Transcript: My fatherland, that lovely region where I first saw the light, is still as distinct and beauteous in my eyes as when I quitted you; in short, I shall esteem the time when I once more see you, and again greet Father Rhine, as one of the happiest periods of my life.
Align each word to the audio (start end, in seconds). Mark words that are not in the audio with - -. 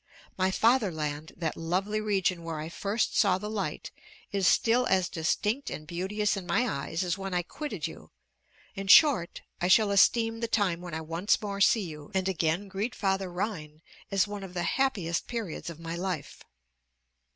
My 0.35 0.49
fatherland, 0.49 1.33
that 1.37 1.55
lovely 1.55 2.01
region 2.01 2.41
where 2.43 2.57
I 2.59 2.69
first 2.69 3.15
saw 3.15 3.37
the 3.37 3.51
light, 3.51 3.91
is 4.31 4.47
still 4.47 4.87
as 4.87 5.07
distinct 5.07 5.69
and 5.69 5.85
beauteous 5.85 6.35
in 6.35 6.47
my 6.47 6.67
eyes 6.67 7.03
as 7.03 7.19
when 7.19 7.35
I 7.35 7.43
quitted 7.43 7.85
you; 7.85 8.09
in 8.73 8.87
short, 8.87 9.43
I 9.61 9.67
shall 9.67 9.91
esteem 9.91 10.39
the 10.39 10.47
time 10.47 10.81
when 10.81 10.95
I 10.95 11.01
once 11.01 11.39
more 11.39 11.61
see 11.61 11.83
you, 11.83 12.09
and 12.15 12.27
again 12.27 12.67
greet 12.67 12.95
Father 12.95 13.31
Rhine, 13.31 13.83
as 14.09 14.25
one 14.27 14.43
of 14.43 14.55
the 14.55 14.63
happiest 14.63 15.27
periods 15.27 15.69
of 15.69 15.79
my 15.79 15.95
life. 15.95 16.43